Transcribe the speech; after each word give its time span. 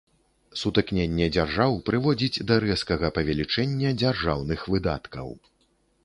Сутыкненне 0.59 1.25
дзяржаў 1.35 1.75
прыводзяць 1.89 2.43
да 2.51 2.57
рэзкага 2.63 3.11
павелічэння 3.17 3.91
дзяржаўных 4.03 4.63
выдаткаў. 4.77 5.27